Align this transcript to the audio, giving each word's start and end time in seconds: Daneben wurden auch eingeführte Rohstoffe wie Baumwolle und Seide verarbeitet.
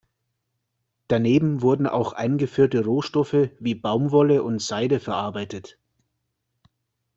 Daneben 1.09 1.61
wurden 1.61 1.85
auch 1.85 2.13
eingeführte 2.13 2.83
Rohstoffe 2.83 3.49
wie 3.59 3.75
Baumwolle 3.75 4.41
und 4.41 4.59
Seide 4.59 4.99
verarbeitet. 4.99 5.77